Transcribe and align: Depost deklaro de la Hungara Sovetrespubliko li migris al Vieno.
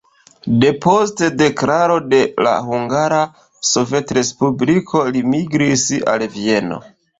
Depost 0.61 1.19
deklaro 1.41 1.97
de 2.13 2.21
la 2.47 2.55
Hungara 2.71 3.21
Sovetrespubliko 3.73 5.05
li 5.15 5.25
migris 5.37 5.87
al 6.17 6.29
Vieno. 6.41 6.85